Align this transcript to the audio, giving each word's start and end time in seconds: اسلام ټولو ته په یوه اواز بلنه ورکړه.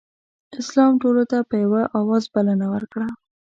اسلام 0.61 0.91
ټولو 1.01 1.23
ته 1.31 1.37
په 1.49 1.55
یوه 1.63 1.81
اواز 1.99 2.23
بلنه 2.33 2.65
ورکړه. 2.73 3.07